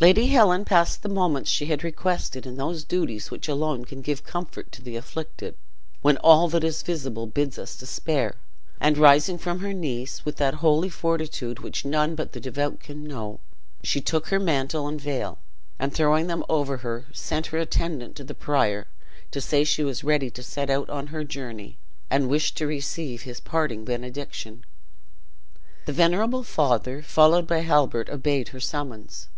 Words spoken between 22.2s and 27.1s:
wished to receive his parting benediction. The venerable father,